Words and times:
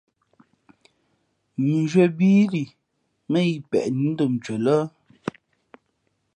Mʉnzhwē 1.65 2.05
bií 2.17 2.41
lǐ 2.53 2.63
mά 3.31 3.39
yi 3.47 3.55
peʼ 3.69 3.85
nǐ 3.99 4.03
ndom 4.11 4.33
ncwen 4.37 4.59
lά? 4.65 4.77